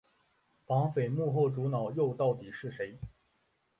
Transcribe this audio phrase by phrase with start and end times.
[0.65, 2.97] 绑匪幕后主脑又到底是谁？